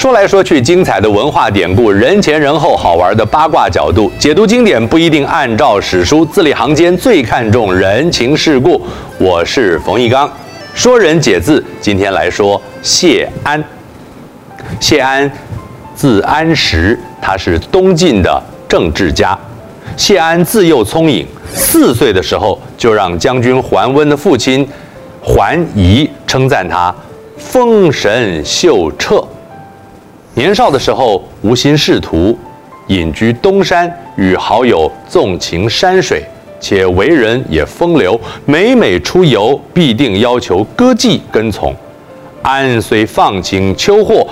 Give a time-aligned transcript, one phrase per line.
[0.00, 8.80] 说来说去，精彩的文化典故，人前人后好玩的八卦角度，解读经典不一定按照史书，字里行间最看重人情世故。
[9.18, 10.32] 我是冯翊纲，
[10.72, 13.62] 说人解字，今天来说谢安。
[14.80, 15.30] 谢安，
[15.94, 19.38] 字安石，他是东晋的政治家。
[19.98, 24.66] 谢安自幼聪颖，四岁的时候就让将军桓温的父亲
[25.20, 26.94] 桓颐称赞他
[27.36, 29.22] 风神秀彻。
[30.34, 32.38] 年少的时候无心仕途，
[32.86, 36.22] 隐居东山，与好友纵情山水，
[36.60, 38.18] 且为人也风流。
[38.46, 41.74] 每每出游，必定要求歌妓跟从。
[42.42, 44.26] 安虽放情秋货，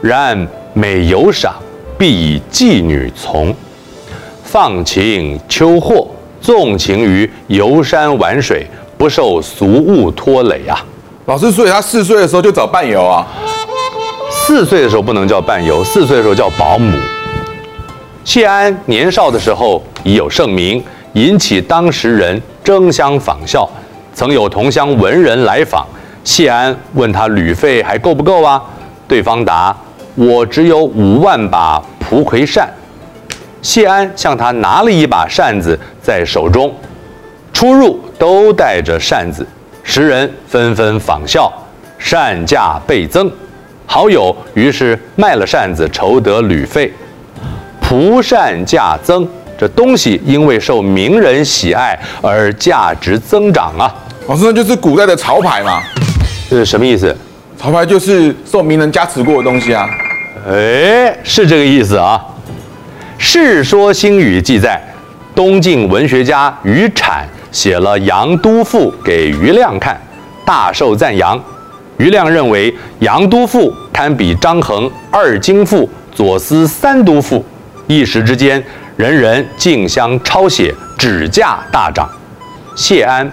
[0.00, 1.54] 然每游赏，
[1.98, 3.54] 必以妓女从。
[4.42, 6.08] 放情秋货，
[6.40, 8.66] 纵情于游山玩水，
[8.98, 10.84] 不受俗物拖累啊！
[11.26, 13.26] 老师，所以他四岁的时候就找伴游啊？
[14.44, 16.98] 四岁的时候不能叫伴游，四岁的时候叫保姆。
[18.24, 23.68] 谢安年少的时候已有盛名，引起当时人争相仿效。
[24.12, 25.86] 曾有同乡文人来访，
[26.24, 28.60] 谢安问他旅费还够不够啊？
[29.06, 29.74] 对方答
[30.16, 32.68] ：“我只有五万把蒲葵扇。”
[33.62, 36.74] 谢安向他拿了一把扇子在手中，
[37.52, 39.46] 出入都带着扇子，
[39.84, 41.50] 时人纷纷仿效，
[41.96, 43.30] 扇价倍增。
[43.92, 46.90] 好友于是卖了扇子，筹得旅费。
[47.78, 53.94] 蒲扇价增，这东西因为受名人喜爱而价值增长啊！
[54.28, 55.82] 老师，那就是古代的潮牌嘛？
[56.48, 57.14] 这是什么意思？
[57.60, 59.86] 潮牌就是受名人加持过的东西啊。
[60.48, 62.18] 哎，是这个意思啊。
[63.18, 64.82] 《世说新语》记载，
[65.34, 70.00] 东晋文学家于产写了《杨都赋》给于亮看，
[70.46, 71.38] 大受赞扬。
[71.98, 73.72] 于亮认为杨都赋
[74.02, 77.44] 堪比张衡二京赋、左思三都赋，
[77.86, 78.60] 一时之间，
[78.96, 82.08] 人人竞相抄写，纸价大涨。
[82.74, 83.30] 谢安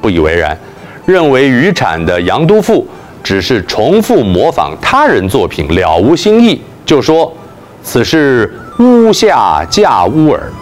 [0.00, 0.56] 不以为然，
[1.04, 2.86] 认为于产的《杨都赋》
[3.24, 7.36] 只是重复模仿他人作品，了无新意，就说
[7.82, 10.52] 此是屋下架屋耳。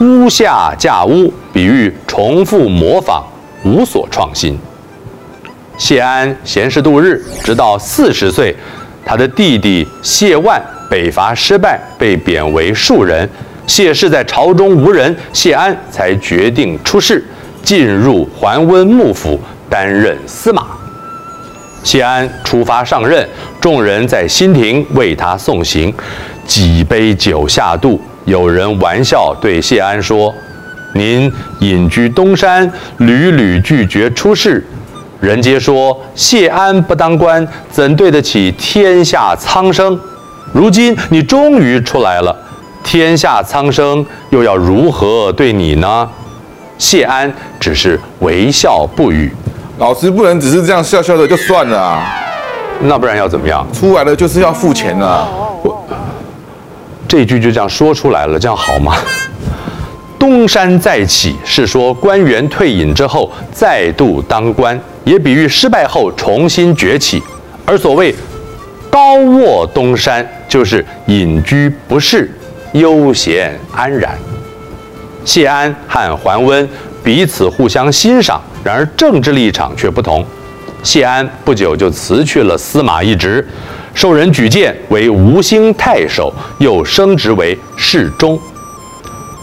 [0.00, 3.24] 屋下架屋，比喻重复模仿，
[3.64, 4.58] 无所创新。
[5.76, 8.54] 谢安闲适度日，直到四十岁，
[9.04, 13.28] 他的弟弟谢万北伐失败，被贬为庶人。
[13.66, 17.24] 谢氏在朝中无人，谢安才决定出仕，
[17.62, 20.66] 进入桓温幕府担任司马。
[21.82, 23.26] 谢安出发上任，
[23.60, 25.92] 众人在新亭为他送行，
[26.46, 30.34] 几杯酒下肚，有人玩笑对谢安说
[30.94, 34.62] ：“您隐居东山，屡屡拒绝出仕。”
[35.24, 39.98] 人皆说谢安不当官，怎对得起天下苍生？
[40.52, 42.36] 如今你终于出来了，
[42.82, 46.06] 天下苍生又要如何对你呢？
[46.76, 49.32] 谢安只是微笑不语。
[49.78, 52.06] 老师不能只是这样笑笑的就算了啊，
[52.82, 53.66] 那不然要怎么样？
[53.72, 55.26] 出来了就是要付钱啊！
[55.62, 55.82] 我
[57.08, 58.94] 这句就这样说出来了，这样好吗？
[60.18, 64.78] 东山再起是说官员退隐之后再度当官。
[65.04, 67.22] 也比喻失败后重新崛起，
[67.66, 68.14] 而所谓
[68.90, 72.30] 高卧东山，就是隐居不仕，
[72.72, 74.16] 悠闲安然。
[75.24, 76.68] 谢安和桓温
[77.02, 80.24] 彼此互相欣赏，然而政治立场却不同。
[80.82, 83.46] 谢安不久就辞去了司马一职，
[83.94, 88.38] 受人举荐为吴兴太守，又升职为侍中。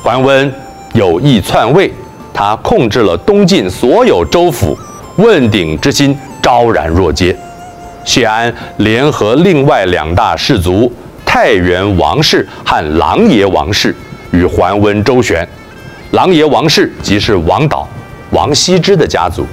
[0.04, 0.52] 桓温
[0.94, 1.92] 有意篡位，
[2.34, 4.78] 他控制了东晋所有州府。
[5.22, 7.36] 问鼎之心昭然若揭，
[8.04, 10.92] 谢安联合另外两大氏族
[11.24, 13.96] 太原王氏和琅琊王氏
[14.32, 15.48] 与桓温周旋。
[16.14, 17.88] 琅琊王氏即是王导、
[18.32, 19.46] 王羲之的家族。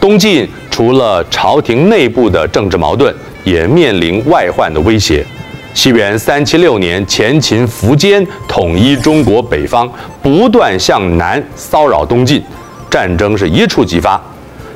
[0.00, 3.14] 东晋除了朝廷内部的政治矛盾，
[3.44, 5.24] 也面临外患的威胁。
[5.74, 9.88] 西元三七六年，前秦苻坚统一中国北方，
[10.20, 12.42] 不断向南骚扰东晋。
[12.92, 14.20] 战争是一触即发，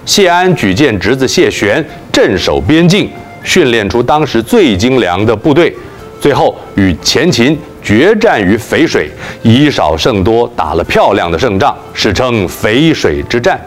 [0.06, 3.10] 谢安举荐侄子谢玄镇守边境，
[3.44, 5.76] 训练出当时最精良的部队，
[6.18, 9.10] 最后与前秦决战于淝水，
[9.42, 13.60] 以少胜多，打了漂亮的胜仗，史称淝水之战。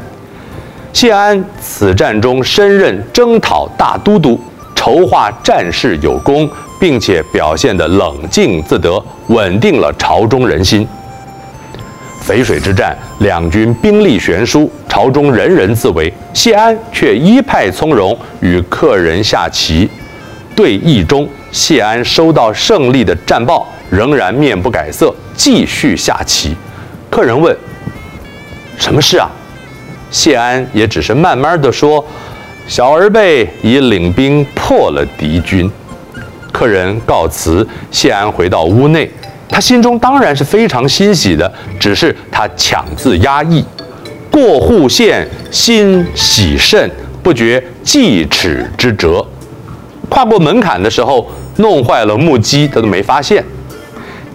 [0.91, 4.41] 谢安此战中升任征讨大都督，
[4.73, 6.49] 筹划战事有功，
[6.79, 10.87] 并且表现得冷静自得，稳定了朝中人心。
[12.29, 19.89] 淝水之战，两军兵力悬殊，朝中人人自危，谢安却一派从容，与客人下棋。
[20.55, 26.55] 对弈中，谢安收到胜利的战报，仍然面不改色，继续下棋。
[27.09, 27.57] 客人问
[28.77, 29.27] ：“什么事啊？”
[30.11, 32.05] 谢安也只是慢慢地说
[32.69, 35.67] ：“小儿辈已领兵破了敌军。”
[36.53, 39.09] 客人告辞，谢安回到屋内，
[39.49, 43.65] 他心中当然是非常欣喜的，只是他强自压抑。
[44.31, 46.89] 过户县，欣喜甚，
[47.23, 49.25] 不觉计尺之折。
[50.07, 53.43] 跨过门槛的时候，弄坏了木屐，他都没发现。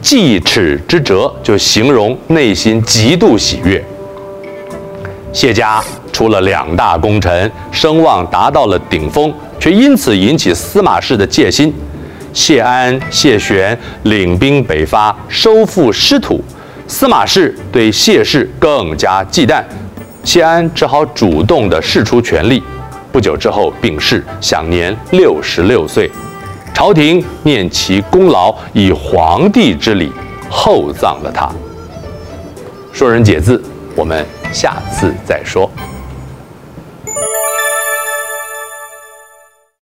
[0.02, 3.82] 计尺之折，就形容内心极度喜悦。
[5.32, 5.82] 谢家
[6.12, 11.72] 出了两大功臣，声望达到了顶峰，却因此引起司马氏的戒心。
[12.35, 16.43] 谢安、谢玄领兵北伐，收复失土，
[16.89, 19.63] 司马氏对谢氏更加忌惮。
[20.25, 22.61] 谢安只好主动地释出权力。
[23.13, 26.11] 不久之后病逝，享年六十六岁。
[26.75, 30.13] 朝廷念其功劳，以皇帝之礼
[30.51, 31.49] 厚葬了他。
[32.93, 33.63] 说人解字，
[33.95, 35.71] 我们下次再说。